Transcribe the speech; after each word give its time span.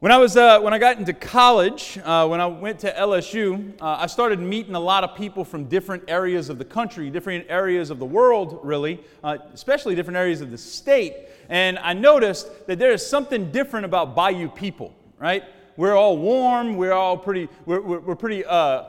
When 0.00 0.12
I 0.12 0.18
was 0.18 0.36
uh, 0.36 0.60
when 0.60 0.72
I 0.72 0.78
got 0.78 0.98
into 0.98 1.12
college, 1.12 1.98
uh, 2.04 2.24
when 2.28 2.40
I 2.40 2.46
went 2.46 2.78
to 2.80 2.92
LSU, 2.92 3.72
uh, 3.80 3.96
I 3.98 4.06
started 4.06 4.38
meeting 4.38 4.76
a 4.76 4.80
lot 4.80 5.02
of 5.02 5.16
people 5.16 5.44
from 5.44 5.64
different 5.64 6.04
areas 6.06 6.50
of 6.50 6.58
the 6.58 6.64
country, 6.64 7.10
different 7.10 7.46
areas 7.48 7.90
of 7.90 7.98
the 7.98 8.06
world, 8.06 8.60
really, 8.62 9.00
uh, 9.24 9.38
especially 9.52 9.96
different 9.96 10.16
areas 10.16 10.40
of 10.40 10.52
the 10.52 10.58
state. 10.58 11.16
And 11.48 11.80
I 11.80 11.94
noticed 11.94 12.68
that 12.68 12.78
there 12.78 12.92
is 12.92 13.04
something 13.04 13.50
different 13.50 13.86
about 13.86 14.14
Bayou 14.14 14.48
people, 14.50 14.94
right? 15.18 15.42
We're 15.76 15.96
all 15.96 16.16
warm. 16.16 16.76
We're 16.76 16.92
all 16.92 17.18
pretty. 17.18 17.48
We're, 17.66 17.80
we're, 17.80 17.98
we're 17.98 18.14
pretty. 18.14 18.44
Uh, 18.44 18.84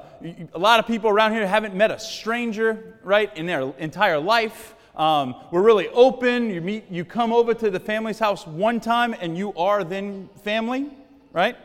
a 0.54 0.60
lot 0.60 0.80
of 0.80 0.86
people 0.86 1.10
around 1.10 1.32
here 1.32 1.48
haven't 1.48 1.74
met 1.74 1.90
a 1.90 1.98
stranger, 1.98 3.00
right, 3.04 3.36
in 3.36 3.48
their 3.48 3.74
entire 3.80 4.20
life. 4.20 4.76
Um, 4.96 5.34
we're 5.50 5.64
really 5.64 5.88
open. 5.88 6.52
You 6.52 6.62
meet. 6.62 6.92
You 6.92 7.04
come 7.04 7.34
over 7.34 7.56
to 7.56 7.72
the 7.72 7.80
family's 7.80 8.20
house 8.20 8.46
one 8.46 8.80
time, 8.80 9.16
and 9.20 9.36
you 9.36 9.56
are 9.56 9.84
then 9.84 10.30
family 10.44 10.92
right? 11.34 11.56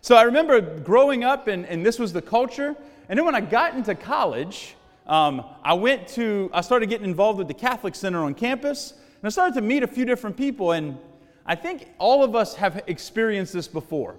So 0.00 0.16
I 0.16 0.22
remember 0.22 0.60
growing 0.60 1.24
up, 1.24 1.48
and, 1.48 1.64
and 1.66 1.84
this 1.84 1.98
was 1.98 2.12
the 2.12 2.22
culture. 2.22 2.76
And 3.08 3.18
then 3.18 3.24
when 3.24 3.34
I 3.34 3.40
got 3.40 3.74
into 3.74 3.94
college, 3.94 4.76
um, 5.06 5.44
I 5.62 5.74
went 5.74 6.08
to, 6.08 6.50
I 6.52 6.60
started 6.60 6.88
getting 6.88 7.08
involved 7.08 7.38
with 7.38 7.48
the 7.48 7.54
Catholic 7.54 7.94
Center 7.94 8.24
on 8.24 8.34
campus, 8.34 8.92
and 8.92 9.24
I 9.24 9.28
started 9.28 9.54
to 9.54 9.60
meet 9.60 9.82
a 9.82 9.86
few 9.86 10.04
different 10.04 10.36
people. 10.36 10.72
And 10.72 10.98
I 11.46 11.54
think 11.54 11.88
all 11.98 12.24
of 12.24 12.34
us 12.34 12.54
have 12.56 12.82
experienced 12.86 13.52
this 13.52 13.68
before. 13.68 14.16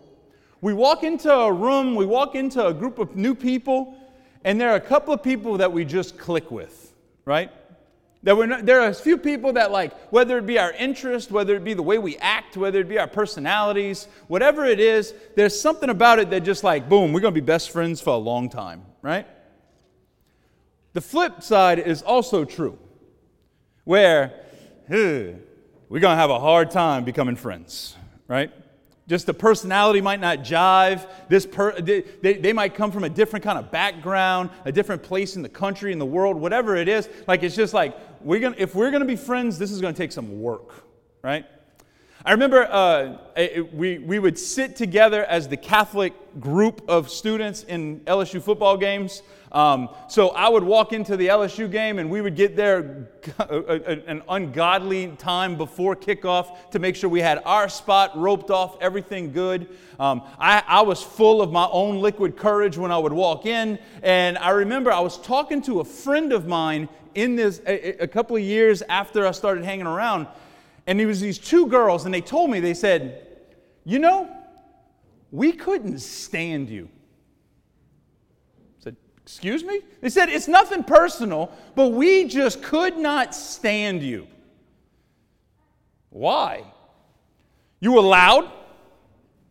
We 0.62 0.74
walk 0.74 1.04
into 1.04 1.32
a 1.32 1.52
room, 1.52 1.96
we 1.96 2.06
walk 2.06 2.36
into 2.36 2.66
a 2.66 2.74
group 2.74 2.98
of 2.98 3.16
new 3.16 3.36
people, 3.36 3.96
and 4.44 4.60
there 4.60 4.70
are 4.70 4.76
a 4.76 4.82
couple 4.82 5.14
of 5.14 5.22
people 5.22 5.58
that 5.58 5.72
we 5.72 5.86
just 5.86 6.18
click 6.18 6.50
with, 6.52 6.94
right? 7.26 7.52
That 8.26 8.36
we're 8.36 8.48
not, 8.48 8.66
there 8.66 8.82
are 8.82 8.90
a 8.90 8.94
few 8.94 9.20
people 9.20 9.54
that, 9.54 9.72
like, 9.72 9.94
whether 10.12 10.40
it 10.40 10.48
be 10.48 10.58
our 10.58 10.72
interest, 10.72 11.30
whether 11.30 11.56
it 11.56 11.64
be 11.64 11.76
the 11.76 11.84
way 11.84 12.00
we 12.00 12.18
act, 12.18 12.58
whether 12.58 12.80
it 12.80 12.90
be 12.90 12.98
our 12.98 13.08
personalities, 13.08 14.08
whatever 14.28 14.66
it 14.66 14.80
is, 14.80 15.14
there's 15.36 15.58
something 15.60 15.92
about 15.92 16.18
it 16.18 16.32
that 16.32 16.42
just, 16.42 16.64
like, 16.64 16.90
boom, 16.90 17.14
we're 17.14 17.20
going 17.20 17.36
to 17.36 17.40
be 17.40 17.46
best 17.46 17.70
friends 17.70 18.02
for 18.02 18.10
a 18.10 18.18
long 18.18 18.50
time, 18.50 18.82
right? 19.04 19.28
The 20.94 21.02
flip 21.02 21.44
side 21.44 21.78
is 21.78 22.02
also 22.02 22.46
true, 22.46 22.80
where 23.84 24.34
we're 24.90 25.40
going 25.90 26.02
to 26.02 26.16
have 26.16 26.32
a 26.32 26.40
hard 26.40 26.72
time 26.72 27.06
becoming 27.06 27.36
friends, 27.36 27.96
right? 28.28 28.52
Just 29.08 29.28
the 29.28 29.34
personality 29.34 30.02
might 30.02 30.20
not 30.20 30.40
jive. 30.40 31.08
This 31.30 31.46
per, 31.46 31.80
they, 31.80 32.02
they 32.02 32.54
might 32.54 32.74
come 32.74 32.92
from 32.92 33.04
a 33.04 33.10
different 33.10 33.46
kind 33.46 33.60
of 33.60 33.72
background, 33.72 34.50
a 34.66 34.72
different 34.72 35.04
place 35.04 35.36
in 35.36 35.44
the 35.44 35.50
country, 35.50 35.92
in 35.92 36.00
the 36.00 36.06
world, 36.06 36.38
whatever 36.38 36.76
it 36.76 36.88
is. 36.88 37.08
Like 37.28 37.44
it's 37.44 37.56
just 37.56 37.74
like 37.74 37.96
we're 38.22 38.40
gonna, 38.40 38.56
if 38.58 38.74
we're 38.74 38.90
gonna 38.90 39.06
be 39.06 39.16
friends, 39.16 39.60
this 39.60 39.72
is 39.72 39.80
gonna 39.80 39.94
take 39.94 40.12
some 40.12 40.42
work, 40.42 40.84
right? 41.22 41.46
I 42.28 42.32
remember 42.32 42.64
uh, 42.64 43.18
it, 43.38 43.72
we, 43.72 44.00
we 44.00 44.18
would 44.18 44.40
sit 44.40 44.76
together 44.76 45.26
as 45.26 45.48
the 45.48 45.58
Catholic 45.58 46.12
group 46.40 46.82
of 46.88 47.12
students 47.12 47.62
in 47.62 48.00
LSU 48.00 48.42
football 48.42 48.78
games. 48.78 49.22
Um, 49.52 49.90
so 50.10 50.30
I 50.30 50.50
would 50.50 50.64
walk 50.64 50.92
into 50.92 51.18
the 51.18 51.28
LSU 51.28 51.72
game 51.72 52.00
and 52.00 52.10
we 52.10 52.22
would 52.22 52.36
get 52.36 52.56
there 52.56 53.10
an 53.38 54.24
ungodly 54.28 55.10
time 55.20 55.56
before 55.56 55.96
kickoff 55.96 56.72
to 56.72 56.80
make 56.80 56.96
sure 56.96 57.12
we 57.12 57.22
had 57.22 57.44
our 57.46 57.70
spot 57.70 58.18
roped 58.18 58.50
off, 58.50 58.76
everything 58.82 59.32
good. 59.32 59.70
Um, 60.00 60.24
I, 60.40 60.64
I 60.68 60.82
was 60.82 61.04
full 61.04 61.44
of 61.44 61.52
my 61.52 61.68
own 61.72 62.02
liquid 62.02 62.38
courage 62.38 62.76
when 62.76 62.92
I 62.92 62.98
would 62.98 63.14
walk 63.14 63.46
in. 63.46 63.78
And 64.02 64.40
I 64.40 64.50
remember 64.50 64.92
I 64.92 65.00
was 65.00 65.20
talking 65.20 65.62
to 65.62 65.80
a 65.80 65.86
friend 65.86 66.34
of 66.34 66.48
mine 66.48 66.90
in 67.14 67.36
this 67.36 67.62
a, 67.68 68.04
a 68.04 68.08
couple 68.08 68.36
of 68.36 68.42
years 68.42 68.82
after 68.90 69.28
I 69.28 69.32
started 69.32 69.64
hanging 69.64 69.86
around. 69.86 70.26
And 70.88 71.00
there 71.00 71.08
was 71.08 71.20
these 71.20 71.40
two 71.40 71.68
girls, 71.68 72.06
and 72.06 72.14
they 72.14 72.22
told 72.22 72.50
me, 72.50 72.60
they 72.60 72.74
said, 72.74 73.28
you 73.84 74.00
know, 74.00 74.30
we 75.32 75.52
couldn't 75.52 76.00
stand 76.00 76.70
you. 76.70 76.90
Said, 78.80 78.96
excuse 79.22 79.64
me? 79.64 79.82
They 80.02 80.10
said, 80.10 80.30
It's 80.30 80.48
nothing 80.48 80.84
personal, 80.84 81.52
but 81.76 81.90
we 81.90 82.28
just 82.28 82.62
could 82.62 82.98
not 82.98 83.34
stand 83.36 84.02
you. 84.02 84.28
Why? 86.10 86.64
You 87.80 87.94
were 87.94 88.02
loud. 88.02 88.52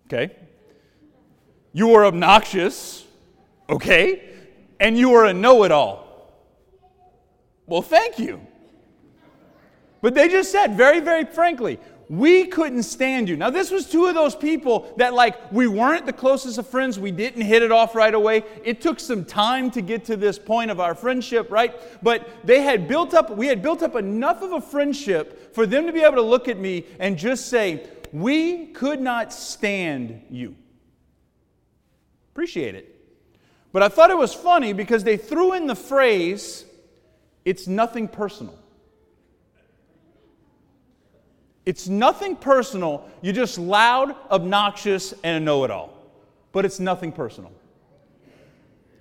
Okay. 0.06 0.34
You 1.72 1.88
were 1.88 2.06
obnoxious. 2.06 3.04
Okay. 3.68 4.30
And 4.80 4.96
you 4.96 5.10
were 5.10 5.24
a 5.24 5.34
know 5.34 5.64
it 5.64 5.72
all. 5.72 6.32
Well, 7.66 7.82
thank 7.82 8.18
you. 8.18 8.40
But 10.04 10.12
they 10.12 10.28
just 10.28 10.52
said, 10.52 10.76
very, 10.76 11.00
very 11.00 11.24
frankly, 11.24 11.80
we 12.10 12.44
couldn't 12.48 12.82
stand 12.82 13.26
you. 13.26 13.38
Now, 13.38 13.48
this 13.48 13.70
was 13.70 13.88
two 13.88 14.04
of 14.04 14.14
those 14.14 14.34
people 14.34 14.92
that, 14.98 15.14
like, 15.14 15.50
we 15.50 15.66
weren't 15.66 16.04
the 16.04 16.12
closest 16.12 16.58
of 16.58 16.66
friends. 16.66 16.98
We 16.98 17.10
didn't 17.10 17.40
hit 17.40 17.62
it 17.62 17.72
off 17.72 17.94
right 17.94 18.12
away. 18.12 18.44
It 18.64 18.82
took 18.82 19.00
some 19.00 19.24
time 19.24 19.70
to 19.70 19.80
get 19.80 20.04
to 20.04 20.16
this 20.18 20.38
point 20.38 20.70
of 20.70 20.78
our 20.78 20.94
friendship, 20.94 21.50
right? 21.50 21.74
But 22.02 22.28
they 22.44 22.60
had 22.60 22.86
built 22.86 23.14
up, 23.14 23.30
we 23.30 23.46
had 23.46 23.62
built 23.62 23.82
up 23.82 23.96
enough 23.96 24.42
of 24.42 24.52
a 24.52 24.60
friendship 24.60 25.54
for 25.54 25.64
them 25.64 25.86
to 25.86 25.92
be 25.94 26.02
able 26.02 26.16
to 26.16 26.20
look 26.20 26.48
at 26.48 26.58
me 26.58 26.84
and 26.98 27.16
just 27.16 27.48
say, 27.48 27.88
We 28.12 28.66
could 28.66 29.00
not 29.00 29.32
stand 29.32 30.20
you. 30.28 30.54
Appreciate 32.34 32.74
it. 32.74 32.94
But 33.72 33.82
I 33.82 33.88
thought 33.88 34.10
it 34.10 34.18
was 34.18 34.34
funny 34.34 34.74
because 34.74 35.02
they 35.02 35.16
threw 35.16 35.54
in 35.54 35.66
the 35.66 35.74
phrase, 35.74 36.66
It's 37.46 37.66
nothing 37.66 38.06
personal. 38.06 38.58
It's 41.66 41.88
nothing 41.88 42.36
personal. 42.36 43.08
You're 43.22 43.34
just 43.34 43.58
loud, 43.58 44.14
obnoxious, 44.30 45.14
and 45.24 45.36
a 45.36 45.40
know 45.40 45.64
it 45.64 45.70
all. 45.70 45.92
But 46.52 46.64
it's 46.64 46.78
nothing 46.78 47.10
personal. 47.10 47.52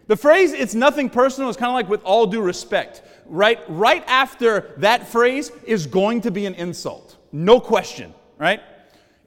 The 0.08 0.18
phrase, 0.18 0.54
it's 0.54 0.76
nothing 0.76 1.10
personal, 1.10 1.50
is 1.50 1.58
kind 1.58 1.70
of 1.70 1.76
like 1.76 1.90
with 1.90 2.04
all 2.04 2.26
due 2.26 2.42
respect. 2.42 3.02
Right, 3.26 3.60
right 3.70 4.04
after 4.08 4.74
that 4.78 5.08
phrase 5.08 5.52
is 5.66 5.88
going 5.88 6.22
to 6.22 6.32
be 6.32 6.46
an 6.46 6.56
insult. 6.56 7.18
No 7.32 7.60
question, 7.60 8.14
right? 8.38 8.62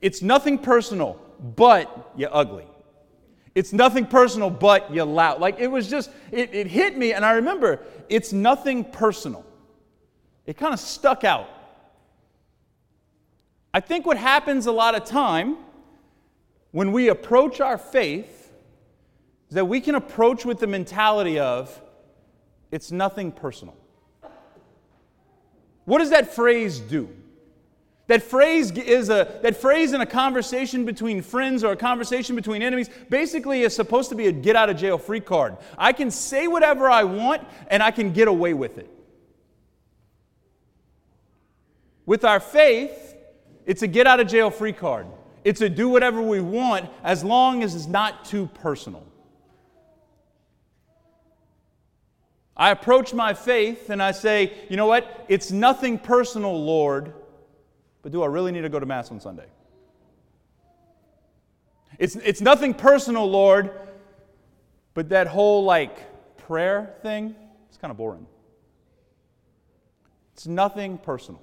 It's 0.01 0.23
nothing 0.23 0.59
personal, 0.59 1.21
but 1.57 2.13
you're 2.17 2.35
ugly. 2.35 2.67
It's 3.55 3.73
nothing 3.73 4.07
personal, 4.07 4.51
but 4.51 4.93
you're 4.93 5.07
loud. 5.07 5.41
Like 5.41 5.59
it 5.59 5.69
was 5.69 5.89
just, 5.89 6.11
it, 6.31 6.55
it 6.55 6.67
hit 6.67 6.97
me, 6.97 7.15
and 7.15 7.25
I 7.25 7.33
remember 7.33 7.81
it's 8.11 8.33
nothing 8.33 8.85
personal. 8.85 9.47
It 10.45 10.59
kind 10.59 10.75
of 10.75 10.81
stuck 10.81 11.25
out. 11.25 11.49
I 13.77 13.81
think 13.81 14.07
what 14.07 14.17
happens 14.17 14.65
a 14.65 14.73
lot 14.73 14.95
of 14.95 15.05
time 15.05 15.59
when 16.71 16.93
we 16.93 17.09
approach 17.09 17.61
our 17.61 17.77
faith 17.77 18.51
is 19.51 19.55
that 19.55 19.67
we 19.67 19.83
can 19.83 19.95
approach 19.95 20.47
with 20.47 20.61
the 20.61 20.67
mentality 20.67 21.39
of, 21.39 21.79
it's 22.71 22.91
nothing 22.91 23.31
personal. 23.31 23.77
What 25.85 25.99
does 25.99 26.09
that 26.09 26.35
phrase 26.35 26.79
do? 26.79 27.11
That 28.07 28.23
phrase 28.23 28.71
is 28.71 29.11
a 29.11 29.41
that 29.43 29.57
phrase 29.57 29.93
in 29.93 30.01
a 30.01 30.07
conversation 30.07 30.87
between 30.87 31.21
friends 31.21 31.63
or 31.63 31.73
a 31.73 31.77
conversation 31.77 32.35
between 32.35 32.63
enemies 32.63 32.89
basically 33.11 33.61
is 33.61 33.77
supposed 33.77 34.09
to 34.09 34.15
be 34.15 34.29
a 34.29 34.33
get 34.33 34.57
out 34.57 34.71
of 34.71 34.79
jail 34.79 34.97
free 34.97 35.21
card. 35.21 35.59
I 35.77 35.93
can 35.93 36.11
say 36.11 36.49
whatever 36.49 36.89
I 36.89 37.05
want 37.05 37.47
and 37.69 37.83
I 37.83 37.91
can 37.91 38.15
get 38.15 38.27
away 38.27 38.55
with 38.55 38.79
it. 38.79 38.89
With 42.07 42.25
our 42.25 42.41
faith, 42.41 43.06
it's 43.67 43.83
a 43.83 43.87
get 43.87 44.07
out 44.07 44.21
of 44.21 44.29
jail 44.29 44.51
free 44.51 44.73
card. 44.73 45.07
It's 45.45 45.61
a 45.61 45.69
do 45.69 45.89
whatever 45.89 46.23
we 46.23 46.41
want 46.41 46.89
as 47.05 47.23
long 47.23 47.63
as 47.63 47.75
it's 47.75 47.87
not 47.87 48.25
too 48.25 48.47
personal. 48.55 49.05
I 52.57 52.71
approach 52.71 53.13
my 53.13 53.35
faith 53.35 53.91
and 53.91 54.03
I 54.03 54.13
say, 54.13 54.53
you 54.71 54.77
know 54.77 54.87
what? 54.87 55.27
It's 55.29 55.51
nothing 55.51 55.99
personal, 55.99 56.65
Lord, 56.65 57.13
but 58.03 58.13
do 58.13 58.23
I 58.23 58.27
really 58.27 58.51
need 58.51 58.63
to 58.63 58.69
go 58.69 58.81
to 58.81 58.87
Mass 58.87 59.11
on 59.11 59.21
Sunday? 59.21 59.47
It's, 61.99 62.17
it's 62.17 62.41
nothing 62.41 62.73
personal, 62.73 63.29
Lord, 63.31 63.71
but 64.95 65.11
that 65.11 65.27
whole 65.27 65.65
like 65.65 66.37
prayer 66.39 66.95
thing, 67.03 67.35
it's 67.69 67.77
kind 67.77 67.91
of 67.91 67.97
boring. 67.97 68.27
It's 70.33 70.47
nothing 70.47 70.99
personal. 70.99 71.43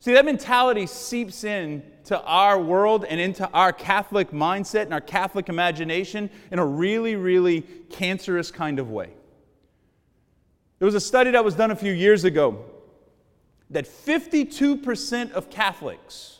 See, 0.00 0.14
that 0.14 0.24
mentality 0.24 0.86
seeps 0.86 1.44
in 1.44 1.82
to 2.04 2.20
our 2.22 2.58
world 2.58 3.04
and 3.04 3.20
into 3.20 3.48
our 3.50 3.70
Catholic 3.70 4.30
mindset 4.30 4.84
and 4.84 4.94
our 4.94 5.00
Catholic 5.00 5.50
imagination 5.50 6.30
in 6.50 6.58
a 6.58 6.64
really, 6.64 7.16
really 7.16 7.60
cancerous 7.90 8.50
kind 8.50 8.78
of 8.78 8.90
way. 8.90 9.10
There 10.78 10.86
was 10.86 10.94
a 10.94 11.00
study 11.00 11.32
that 11.32 11.44
was 11.44 11.54
done 11.54 11.70
a 11.70 11.76
few 11.76 11.92
years 11.92 12.24
ago 12.24 12.64
that 13.68 13.84
52% 13.84 15.32
of 15.32 15.50
Catholics 15.50 16.38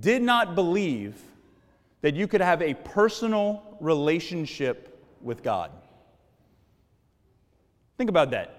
did 0.00 0.20
not 0.20 0.56
believe 0.56 1.22
that 2.00 2.16
you 2.16 2.26
could 2.26 2.40
have 2.40 2.60
a 2.60 2.74
personal 2.74 3.62
relationship 3.80 5.00
with 5.20 5.44
God. 5.44 5.70
Think 7.96 8.10
about 8.10 8.32
that. 8.32 8.57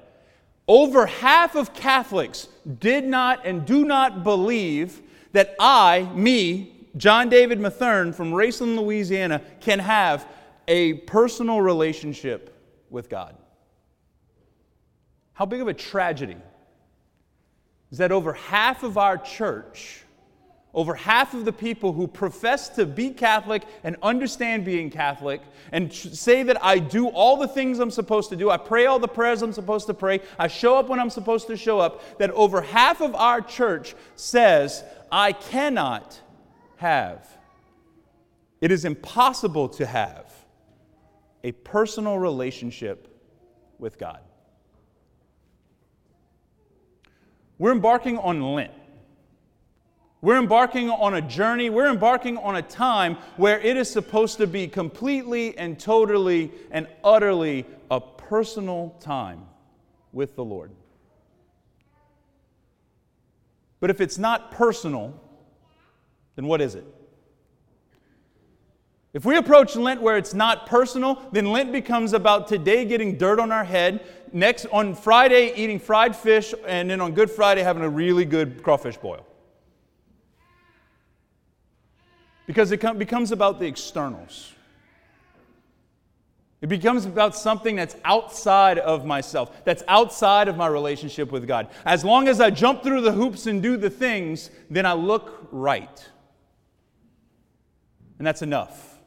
Over 0.70 1.08
half 1.08 1.56
of 1.56 1.74
Catholics 1.74 2.48
did 2.80 3.04
not 3.04 3.44
and 3.48 3.66
do 3.66 3.86
not 3.86 4.24
believe 4.24 5.02
that 5.32 5.56
I, 5.60 6.04
me, 6.14 6.86
John 6.96 7.28
David 7.28 7.60
Mathern 7.60 8.14
from 8.14 8.32
Raceland, 8.32 8.78
Louisiana, 8.78 9.42
can 9.62 9.80
have 9.80 10.28
a 10.68 10.94
personal 10.94 11.60
relationship 11.60 12.56
with 12.92 13.10
God. 13.10 13.36
How 15.34 15.48
big 15.48 15.60
of 15.60 15.68
a 15.68 15.74
tragedy 15.74 16.38
is 17.92 17.98
that 17.98 18.12
over 18.12 18.34
half 18.34 18.84
of 18.84 18.96
our 18.96 19.18
church, 19.18 20.04
over 20.74 20.94
half 20.94 21.34
of 21.34 21.46
the 21.46 21.52
people 21.52 21.94
who 21.94 22.08
profess 22.08 22.70
to 22.70 22.86
be 22.86 23.10
Catholic 23.10 23.64
and 23.84 23.96
understand 24.04 24.64
being 24.64 24.90
Catholic 24.90 25.42
and 25.72 25.92
say 25.92 26.44
that 26.44 26.64
I 26.64 26.78
do 26.78 27.08
all 27.08 27.38
the 27.38 27.48
things 27.48 27.80
I'm 27.80 27.90
supposed 27.90 28.30
to 28.30 28.36
do, 28.36 28.50
I 28.52 28.58
pray 28.58 28.86
all 28.86 29.00
the 29.00 29.08
prayers 29.08 29.42
I'm 29.42 29.54
supposed 29.54 29.88
to 29.88 29.94
pray, 29.94 30.22
I 30.38 30.48
show 30.48 30.78
up 30.78 30.88
when 30.88 31.00
I'm 31.00 31.10
supposed 31.10 31.48
to 31.48 31.58
show 31.58 31.80
up, 31.80 32.20
that 32.20 32.30
over 32.32 32.62
half 32.62 33.02
of 33.02 33.16
our 33.16 33.42
church 33.42 33.96
says, 34.16 34.84
I 35.12 35.34
cannot 35.34 36.22
have. 36.78 37.28
It 38.62 38.72
is 38.72 38.86
impossible 38.86 39.70
to 39.70 39.86
have 39.86 40.32
a 41.44 41.52
personal 41.52 42.20
relationship 42.20 43.08
with 43.80 43.98
God. 43.98 44.20
We're 47.58 47.72
embarking 47.72 48.18
on 48.20 48.42
Lent. 48.42 48.72
We're 50.22 50.38
embarking 50.38 50.90
on 50.90 51.14
a 51.14 51.22
journey, 51.22 51.70
we're 51.70 51.90
embarking 51.90 52.38
on 52.38 52.58
a 52.58 52.62
time 52.62 53.18
where 53.38 53.60
it 53.60 53.78
is 53.78 53.90
supposed 53.90 54.38
to 54.40 54.48
be 54.48 54.68
completely 54.68 55.58
and 55.58 55.80
totally 55.80 56.52
and 56.72 56.88
utterly 57.04 57.66
a 57.90 58.02
personal 58.02 58.98
time 59.00 59.46
with 60.12 60.36
the 60.36 60.44
Lord. 60.44 60.72
But 63.80 63.90
if 63.90 64.02
it's 64.02 64.18
not 64.18 64.52
personal, 64.52 65.18
then 66.36 66.48
what 66.48 66.60
is 66.60 66.76
it? 66.76 66.86
If 69.14 69.26
we 69.26 69.38
approach 69.38 69.76
Lent 69.76 70.02
where 70.02 70.18
it's 70.18 70.34
not 70.34 70.68
personal, 70.68 71.28
then 71.32 71.46
Lent 71.46 71.72
becomes 71.72 72.12
about 72.12 72.48
today 72.48 72.84
getting 72.84 73.18
dirt 73.18 73.40
on 73.40 73.54
our 73.54 73.64
head, 73.64 74.06
next 74.34 74.66
on 74.68 74.94
Friday 74.94 75.54
eating 75.56 75.80
fried 75.80 76.16
fish, 76.16 76.54
and 76.68 76.90
then 76.90 77.00
on 77.00 77.14
Good 77.14 77.32
Friday 77.32 77.64
having 77.64 77.84
a 77.84 77.90
really 77.90 78.26
good 78.26 78.62
crawfish 78.62 78.98
boil. 78.98 79.26
Because 82.50 82.72
it 82.72 82.82
becomes 82.98 83.32
about 83.32 83.60
the 83.60 83.68
externals. 83.68 84.54
It 86.62 86.68
becomes 86.68 87.06
about 87.06 87.36
something 87.36 87.76
that's 87.76 87.96
outside 88.04 88.80
of 88.80 89.06
myself, 89.06 89.64
that's 89.66 89.84
outside 89.88 90.48
of 90.48 90.58
my 90.58 90.66
relationship 90.66 91.32
with 91.32 91.48
God. 91.48 91.68
As 91.86 92.04
long 92.04 92.28
as 92.28 92.42
I 92.42 92.50
jump 92.50 92.82
through 92.82 93.02
the 93.02 93.12
hoops 93.12 93.46
and 93.46 93.62
do 93.62 93.78
the 93.78 93.92
things, 93.92 94.50
then 94.68 94.88
I 94.88 94.94
look 94.94 95.48
right. 95.52 96.10
And 98.18 98.26
that's 98.26 98.42
enough 98.42 98.98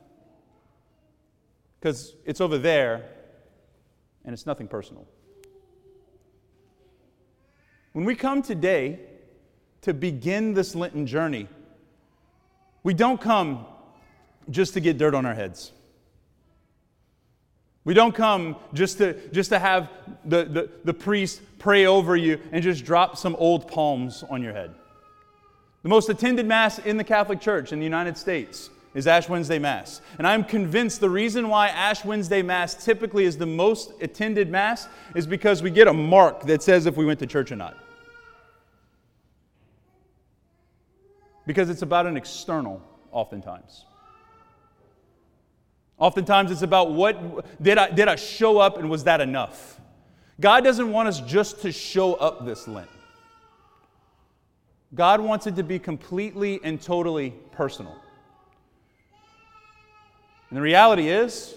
because 1.81 2.15
it's 2.25 2.41
over 2.41 2.59
there 2.59 3.09
and 4.25 4.33
it's 4.33 4.47
nothing 4.47 4.69
personal. 4.69 5.05
When 7.91 8.05
we 8.05 8.15
come 8.15 8.41
today 8.41 9.00
to 9.81 9.93
begin 9.93 10.55
this 10.55 10.77
Lenten 10.77 11.09
journey, 11.09 11.49
we 12.82 12.94
don't 12.94 13.20
come 13.20 13.67
just 14.50 14.75
to 14.75 14.81
get 14.81 14.99
dirt 14.99 15.14
on 15.14 15.25
our 15.26 15.34
heads. 15.34 15.73
We 17.84 17.94
don't 17.94 18.14
come 18.14 18.56
just 18.75 18.99
to, 18.99 19.14
just 19.31 19.50
to 19.50 19.58
have 19.58 19.90
the, 20.25 20.44
the, 20.44 20.70
the 20.84 20.94
priest 20.94 21.43
pray 21.58 21.87
over 21.87 22.17
you 22.17 22.40
and 22.52 22.62
just 22.62 22.84
drop 22.84 23.17
some 23.17 23.34
old 23.37 23.67
palms 23.69 24.25
on 24.31 24.43
your 24.43 24.52
head. 24.52 24.75
The 25.82 25.88
most 25.88 26.08
attended 26.08 26.46
Mass 26.46 26.79
in 26.79 26.96
the 26.96 27.05
Catholic 27.05 27.40
Church 27.40 27.73
in 27.73 27.81
the 27.81 27.84
United 27.84 28.17
States 28.17 28.70
is 28.94 29.08
Ash 29.08 29.29
Wednesday 29.29 29.58
Mass. 29.58 30.00
And 30.19 30.26
I'm 30.26 30.44
convinced 30.44 31.00
the 31.00 31.11
reason 31.11 31.49
why 31.49 31.69
Ash 31.69 32.05
Wednesday 32.05 32.43
Mass 32.43 32.84
typically 32.84 33.25
is 33.25 33.37
the 33.37 33.46
most 33.46 33.93
attended 34.00 34.49
Mass 34.49 34.87
is 35.17 35.26
because 35.26 35.61
we 35.61 35.70
get 35.70 35.88
a 35.88 35.93
mark 35.93 36.43
that 36.43 36.62
says 36.62 36.87
if 36.87 36.96
we 36.96 37.05
went 37.05 37.19
to 37.19 37.26
church 37.26 37.50
or 37.50 37.56
not. 37.56 37.76
Because 41.47 41.71
it's 41.71 41.83
about 41.83 42.06
an 42.06 42.17
external, 42.17 42.83
oftentimes. 43.11 43.85
Oftentimes 45.99 46.50
it's 46.50 46.62
about 46.62 46.93
what 46.93 47.62
did 47.62 47.79
I, 47.79 47.91
did 47.91 48.09
I 48.09 48.17
show 48.17 48.59
up 48.59 48.77
and 48.77 48.91
was 48.91 49.05
that 49.05 49.21
enough? 49.21 49.81
God 50.41 50.65
doesn't 50.65 50.91
want 50.91 51.09
us 51.09 51.21
just 51.21 51.62
to 51.62 51.71
show 51.71 52.15
up 52.15 52.44
this 52.44 52.67
Lent. 52.67 52.91
God 54.94 55.21
wants 55.21 55.47
it 55.47 55.56
to 55.56 55.62
be 55.62 55.79
completely 55.79 56.61
and 56.62 56.81
totally 56.81 57.31
personal. 57.53 57.97
And 60.50 60.56
the 60.56 60.62
reality 60.62 61.09
is, 61.09 61.55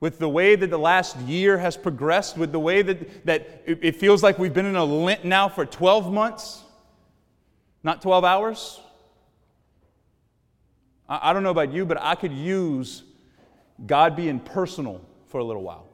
with 0.00 0.18
the 0.18 0.28
way 0.28 0.56
that 0.56 0.68
the 0.68 0.78
last 0.78 1.16
year 1.18 1.58
has 1.58 1.76
progressed, 1.76 2.36
with 2.36 2.50
the 2.50 2.58
way 2.58 2.82
that, 2.82 3.24
that 3.24 3.62
it 3.66 3.94
feels 3.94 4.20
like 4.20 4.36
we've 4.36 4.52
been 4.52 4.66
in 4.66 4.74
a 4.74 4.84
Lent 4.84 5.24
now 5.24 5.48
for 5.48 5.64
12 5.64 6.12
months, 6.12 6.64
not 7.82 8.02
12 8.02 8.24
hours. 8.24 8.80
I, 11.08 11.30
I 11.30 11.32
don't 11.32 11.42
know 11.42 11.50
about 11.50 11.72
you, 11.72 11.84
but 11.84 12.00
I 12.00 12.14
could 12.14 12.32
use 12.32 13.04
God 13.86 14.16
being 14.16 14.40
personal 14.40 15.00
for 15.26 15.38
a 15.38 15.44
little 15.44 15.62
while. 15.62 15.86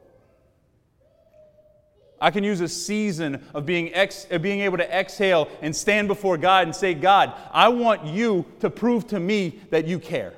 I 2.20 2.32
can 2.32 2.43
use 2.43 2.61
a 2.61 2.69
season 2.69 3.46
of 3.55 3.64
being, 3.64 3.94
ex, 3.94 4.26
of 4.31 4.43
being 4.43 4.61
able 4.61 4.79
to 4.79 4.96
exhale 4.99 5.49
and 5.62 5.75
stand 5.75 6.08
before 6.08 6.37
God 6.37 6.67
and 6.67 6.75
say, 6.75 6.93
God, 6.93 7.32
I 7.52 7.69
want 7.69 8.06
you 8.06 8.44
to 8.58 8.69
prove 8.69 9.06
to 9.08 9.20
me 9.20 9.61
that 9.70 9.87
you 9.87 10.00
care 10.00 10.34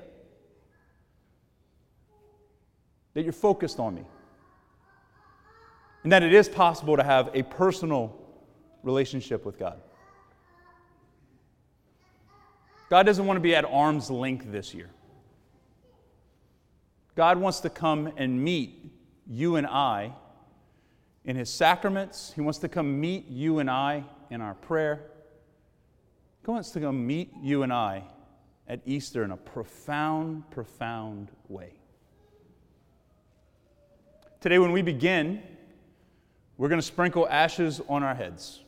that 3.14 3.23
you're 3.23 3.32
focused 3.32 3.79
on 3.79 3.94
me. 3.94 4.05
And 6.03 6.12
that 6.12 6.23
it 6.23 6.32
is 6.32 6.49
possible 6.49 6.96
to 6.96 7.03
have 7.03 7.31
a 7.35 7.43
personal 7.43 8.17
relationship 8.82 9.44
with 9.44 9.58
God. 9.58 9.81
God 12.90 13.06
doesn't 13.06 13.25
want 13.25 13.37
to 13.37 13.40
be 13.40 13.54
at 13.54 13.64
arm's 13.64 14.10
length 14.10 14.46
this 14.50 14.75
year. 14.75 14.90
God 17.14 17.38
wants 17.38 17.60
to 17.60 17.70
come 17.70 18.12
and 18.16 18.42
meet 18.42 18.92
you 19.28 19.56
and 19.56 19.66
I 19.66 20.12
in 21.25 21.37
His 21.37 21.48
sacraments. 21.48 22.32
He 22.34 22.40
wants 22.40 22.58
to 22.58 22.69
come 22.69 23.00
meet 23.00 23.28
you 23.28 23.60
and 23.60 23.70
I 23.70 24.04
in 24.28 24.40
our 24.40 24.54
prayer. 24.54 25.06
He 26.44 26.50
wants 26.50 26.72
to 26.72 26.81
come 26.81 27.06
meet 27.06 27.31
you 27.40 27.62
and 27.62 27.72
I 27.72 28.02
at 28.66 28.81
Easter 28.87 29.22
in 29.22 29.31
a 29.31 29.36
profound, 29.36 30.50
profound 30.50 31.29
way. 31.48 31.74
Today, 34.41 34.58
when 34.58 34.72
we 34.72 34.82
begin, 34.82 35.43
we're 36.56 36.69
going 36.69 36.81
to 36.81 36.86
sprinkle 36.86 37.29
ashes 37.29 37.81
on 37.88 38.03
our 38.03 38.15
heads. 38.15 38.62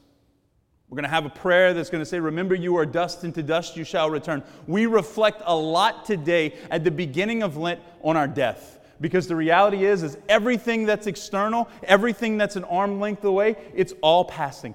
We're 0.92 0.96
going 0.96 1.04
to 1.04 1.08
have 1.08 1.25
a 1.25 1.30
prayer 1.30 1.72
that's 1.72 1.88
going 1.88 2.02
to 2.02 2.06
say, 2.06 2.20
Remember, 2.20 2.54
you 2.54 2.76
are 2.76 2.84
dust, 2.84 3.25
and 3.25 3.34
to 3.37 3.42
dust 3.42 3.78
you 3.78 3.82
shall 3.82 4.11
return. 4.11 4.42
We 4.66 4.84
reflect 4.84 5.40
a 5.46 5.56
lot 5.56 6.04
today 6.04 6.54
at 6.70 6.84
the 6.84 6.90
beginning 6.90 7.42
of 7.42 7.56
Lent 7.56 7.80
on 8.02 8.14
our 8.14 8.28
death. 8.28 8.78
Because 9.00 9.26
the 9.26 9.34
reality 9.34 9.87
is, 9.87 10.02
is 10.02 10.18
everything 10.28 10.84
that's 10.84 11.06
external, 11.06 11.70
everything 11.82 12.37
that's 12.37 12.56
an 12.56 12.64
arm 12.64 13.00
length 13.00 13.25
away, 13.25 13.56
it's 13.75 13.94
all 14.02 14.26
passing. 14.26 14.75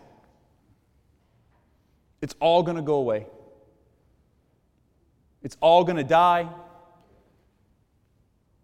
It's 2.20 2.34
all 2.40 2.64
going 2.64 2.78
to 2.78 2.82
go 2.82 2.96
away. 2.96 3.28
It's 5.44 5.56
all 5.62 5.84
going 5.84 5.98
to 5.98 6.04
die. 6.04 6.50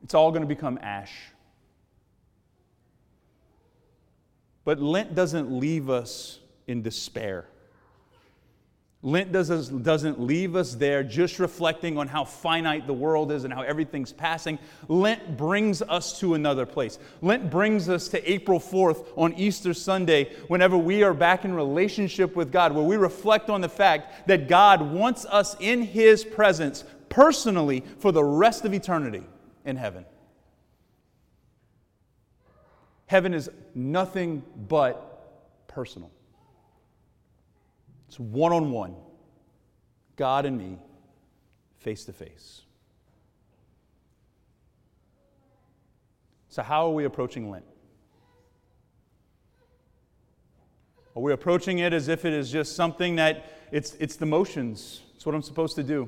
It's 0.03 0.15
all 0.15 0.31
going 0.31 0.41
to 0.41 0.47
become 0.47 0.79
ash. 0.81 1.13
But 4.65 4.79
Lent 4.79 5.13
doesn't 5.13 5.51
leave 5.51 5.91
us 5.91 6.39
in 6.67 6.81
despair. 6.81 7.45
Lent 9.05 9.33
doesn't, 9.33 10.21
leave 10.21 10.55
us 10.55 10.75
there 10.75 11.03
just 11.03 11.37
reflecting 11.37 11.97
on 11.97 12.07
how 12.07 12.23
finite 12.23 12.87
the 12.87 12.93
world 12.93 13.33
is 13.33 13.43
and 13.43 13.53
how 13.53 13.61
everything's 13.61 14.13
passing. 14.13 14.57
Lent 14.87 15.35
brings 15.35 15.81
us 15.81 16.17
to 16.21 16.35
another 16.35 16.65
place. 16.65 16.99
Lent 17.21 17.51
brings 17.51 17.89
us 17.89 18.07
to 18.07 18.31
April 18.31 18.61
4th 18.61 19.05
on 19.17 19.33
Easter 19.33 19.73
Sunday, 19.73 20.33
whenever 20.47 20.77
we 20.77 21.03
are 21.03 21.13
back 21.13 21.43
in 21.43 21.53
relationship 21.53 22.37
with 22.37 22.49
God, 22.49 22.71
where 22.71 22.85
we 22.85 22.95
reflect 22.95 23.49
on 23.49 23.59
the 23.59 23.67
fact 23.67 24.25
that 24.29 24.47
God 24.47 24.81
wants 24.81 25.25
us 25.25 25.57
in 25.59 25.81
His 25.81 26.23
presence 26.23 26.85
personally 27.09 27.83
for 27.99 28.13
the 28.13 28.23
rest 28.23 28.63
of 28.63 28.73
eternity 28.73 29.23
in 29.65 29.75
heaven. 29.75 30.05
Heaven 33.07 33.33
is 33.33 33.49
nothing 33.75 34.43
but 34.69 35.67
personal. 35.67 36.09
It's 38.13 38.19
one 38.19 38.53
on 38.53 38.69
one, 38.69 38.93
God 40.17 40.45
and 40.45 40.55
me, 40.55 40.77
face 41.79 42.05
to 42.05 42.13
face. 42.13 42.61
So, 46.47 46.61
how 46.61 46.85
are 46.85 46.93
we 46.93 47.05
approaching 47.05 47.49
Lent? 47.49 47.65
Are 51.15 51.23
we 51.23 51.33
approaching 51.33 51.79
it 51.79 51.91
as 51.91 52.07
if 52.07 52.23
it 52.23 52.33
is 52.33 52.51
just 52.51 52.75
something 52.75 53.15
that 53.15 53.51
it's, 53.71 53.95
it's 53.95 54.15
the 54.15 54.27
motions? 54.27 55.01
It's 55.15 55.25
what 55.25 55.33
I'm 55.33 55.41
supposed 55.41 55.75
to 55.77 55.83
do. 55.83 56.07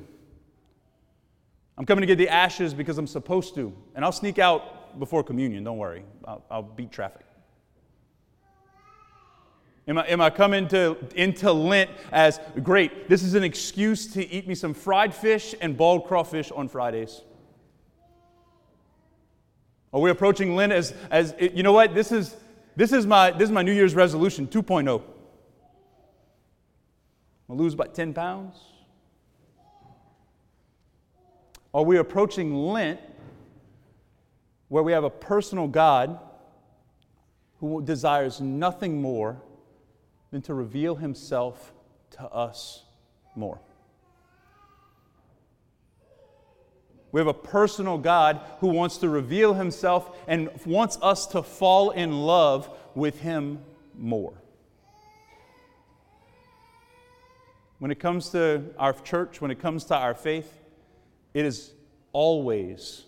I'm 1.75 1.88
coming 1.88 2.01
to 2.01 2.05
get 2.05 2.19
the 2.19 2.29
ashes 2.29 2.75
because 2.75 3.00
I'm 3.00 3.07
supposed 3.07 3.55
to. 3.55 3.74
And 3.95 4.05
I'll 4.05 4.12
sneak 4.12 4.38
out 4.38 5.00
before 5.00 5.24
communion, 5.24 5.63
don't 5.63 5.79
worry. 5.79 6.05
I'll, 6.24 6.45
I'll 6.51 6.62
beat 6.62 6.91
traffic. 6.91 7.25
Am 9.87 9.99
I, 9.99 10.07
am 10.07 10.19
I 10.19 10.31
coming 10.31 10.67
to, 10.69 10.97
into 11.15 11.51
Lent 11.51 11.91
as 12.11 12.39
great? 12.63 13.07
This 13.07 13.21
is 13.21 13.35
an 13.35 13.43
excuse 13.43 14.07
to 14.13 14.27
eat 14.27 14.47
me 14.47 14.55
some 14.55 14.73
fried 14.73 15.13
fish 15.13 15.53
and 15.61 15.77
boiled 15.77 16.05
crawfish 16.05 16.51
on 16.51 16.67
Fridays. 16.67 17.21
Are 19.93 19.99
we 19.99 20.09
approaching 20.09 20.55
Lent 20.55 20.71
as, 20.71 20.93
as 21.11 21.35
you 21.39 21.61
know 21.61 21.71
what? 21.71 21.93
This 21.93 22.11
is, 22.11 22.35
this 22.75 22.91
is, 22.91 23.05
my, 23.05 23.29
this 23.31 23.43
is 23.43 23.51
my 23.51 23.61
New 23.61 23.71
Year's 23.71 23.93
resolution 23.93 24.47
2.0. 24.47 25.01
I'll 27.47 27.55
lose 27.55 27.75
about 27.75 27.93
10 27.93 28.13
pounds. 28.13 28.57
Are 31.73 31.83
we 31.83 31.97
approaching 31.97 32.55
Lent 32.55 32.99
where 34.69 34.81
we 34.81 34.93
have 34.93 35.03
a 35.03 35.09
personal 35.09 35.67
God 35.67 36.19
who 37.59 37.83
desires 37.83 38.41
nothing 38.41 38.99
more 38.99 39.41
than 40.32 40.41
to 40.44 40.53
reveal 40.53 40.96
himself 40.96 41.74
to 42.12 42.24
us 42.24 42.84
more? 43.36 43.60
We 47.12 47.22
have 47.22 47.27
a 47.27 47.34
personal 47.34 47.98
God 47.98 48.41
who 48.60 48.67
wants 48.67 48.98
to 48.98 49.08
reveal 49.08 49.53
himself 49.53 50.17
and 50.27 50.50
wants 50.65 50.98
us 51.01 51.27
to 51.27 51.44
fall 51.44 51.91
in 51.91 52.12
love 52.12 52.70
with 52.94 53.22
him 53.22 53.60
more. 53.98 54.34
When 57.79 57.89
it 57.89 58.01
comes 58.01 58.29
to 58.32 58.63
our 58.77 58.91
church, 58.91 59.39
when 59.39 59.50
it 59.50 59.60
comes 59.60 59.86
to 59.86 59.96
our 59.96 60.13
faith, 60.13 60.60
it 61.34 61.46
is 61.46 61.72
always 62.12 63.05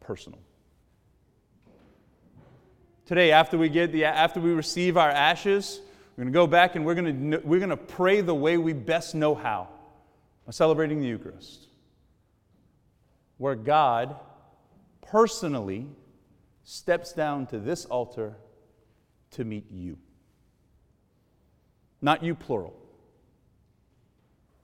personal. 0.00 0.38
Today, 3.06 3.30
after 3.30 3.56
we 3.56 3.68
get 3.68 3.92
the 3.92 4.04
after 4.04 4.40
we 4.40 4.50
receive 4.50 4.96
our 4.96 5.10
ashes, 5.10 5.80
we're 6.16 6.24
going 6.24 6.32
to 6.32 6.36
go 6.36 6.46
back 6.46 6.76
and 6.76 6.86
we're 6.86 6.94
going 6.94 7.30
to 7.30 7.38
we're 7.44 7.58
going 7.58 7.70
to 7.70 7.76
pray 7.76 8.22
the 8.22 8.34
way 8.34 8.56
we 8.56 8.72
best 8.72 9.14
know 9.14 9.34
how, 9.34 9.68
by 10.46 10.52
celebrating 10.52 11.00
the 11.00 11.06
Eucharist, 11.06 11.68
where 13.36 13.54
God 13.54 14.16
personally 15.02 15.86
steps 16.64 17.12
down 17.12 17.46
to 17.46 17.58
this 17.58 17.84
altar 17.84 18.34
to 19.32 19.44
meet 19.44 19.70
you. 19.70 19.98
Not 22.00 22.22
you 22.22 22.34
plural. 22.34 22.74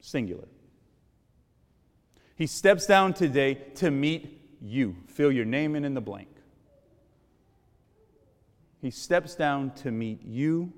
Singular. 0.00 0.48
He 2.34 2.46
steps 2.46 2.86
down 2.86 3.14
today 3.14 3.54
to 3.76 3.90
meet 3.90 4.40
you. 4.60 4.96
Fill 5.06 5.30
your 5.30 5.44
name 5.44 5.76
in 5.76 5.84
in 5.84 5.94
the 5.94 6.00
blank. 6.00 6.28
He 8.80 8.90
steps 8.90 9.36
down 9.36 9.70
to 9.76 9.92
meet 9.92 10.24
you, 10.24 10.72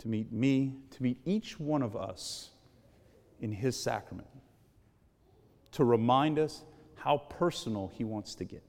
to 0.00 0.08
meet 0.08 0.32
me, 0.32 0.76
to 0.90 1.02
meet 1.02 1.18
each 1.24 1.58
one 1.58 1.82
of 1.82 1.96
us 1.96 2.50
in 3.40 3.52
His 3.52 3.80
sacrament, 3.80 4.28
to 5.72 5.84
remind 5.84 6.38
us 6.38 6.62
how 6.96 7.18
personal 7.18 7.90
He 7.96 8.04
wants 8.04 8.34
to 8.36 8.44
get. 8.44 8.64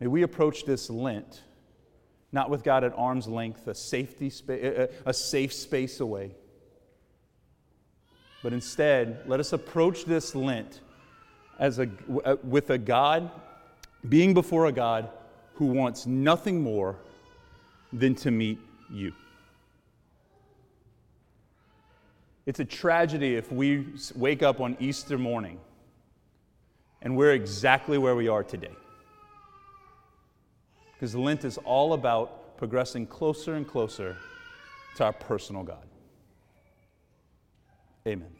May 0.00 0.08
we 0.08 0.22
approach 0.22 0.64
this 0.64 0.90
Lent 0.90 1.42
not 2.32 2.50
with 2.50 2.64
God 2.64 2.82
at 2.82 2.92
arm's 2.96 3.28
length, 3.28 3.68
a, 3.68 3.74
safety 3.76 4.28
spa- 4.28 4.88
a 5.06 5.14
safe 5.14 5.52
space 5.52 6.00
away 6.00 6.34
but 8.44 8.52
instead, 8.52 9.22
let 9.26 9.40
us 9.40 9.54
approach 9.54 10.04
this 10.04 10.34
Lent 10.34 10.82
as 11.58 11.78
a, 11.78 11.88
uh, 12.26 12.36
with 12.44 12.68
a 12.68 12.76
God, 12.76 13.30
being 14.06 14.34
before 14.34 14.66
a 14.66 14.72
God 14.72 15.08
who 15.54 15.66
wants 15.66 16.06
nothing 16.06 16.62
more 16.62 16.96
than 17.92 18.14
to 18.16 18.30
meet 18.30 18.58
you. 18.90 19.12
It's 22.46 22.60
a 22.60 22.64
tragedy 22.64 23.36
if 23.36 23.50
we 23.50 23.86
wake 24.14 24.42
up 24.42 24.60
on 24.60 24.76
Easter 24.78 25.16
morning 25.16 25.58
and 27.02 27.16
we're 27.16 27.32
exactly 27.32 27.98
where 27.98 28.16
we 28.16 28.28
are 28.28 28.42
today. 28.42 28.74
Because 30.92 31.14
Lent 31.14 31.44
is 31.44 31.58
all 31.58 31.92
about 31.92 32.56
progressing 32.56 33.06
closer 33.06 33.54
and 33.54 33.66
closer 33.66 34.16
to 34.96 35.04
our 35.04 35.12
personal 35.12 35.62
God. 35.62 35.86
Amen. 38.06 38.30